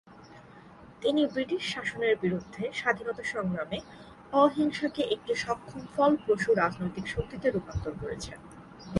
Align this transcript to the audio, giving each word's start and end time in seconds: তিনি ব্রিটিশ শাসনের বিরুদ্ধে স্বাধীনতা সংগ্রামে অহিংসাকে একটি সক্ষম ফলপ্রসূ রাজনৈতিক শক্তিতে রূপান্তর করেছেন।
তিনি 1.01 1.21
ব্রিটিশ 1.25 1.63
শাসনের 1.73 2.15
বিরুদ্ধে 2.21 2.63
স্বাধীনতা 2.73 3.23
সংগ্রামে 3.33 3.79
অহিংসাকে 4.33 5.01
একটি 5.15 5.33
সক্ষম 5.35 5.81
ফলপ্রসূ 5.95 6.49
রাজনৈতিক 6.53 7.05
শক্তিতে 7.07 7.47
রূপান্তর 7.49 7.93
করেছেন। 8.01 8.39